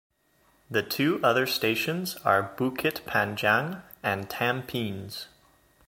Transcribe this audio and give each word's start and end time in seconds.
The 0.67 0.79
other 1.21 1.45
two 1.45 1.51
stations 1.51 2.15
are 2.25 2.55
Bukit 2.57 3.01
Panjang 3.03 3.83
and 4.01 4.27
Tampines. 4.27 5.27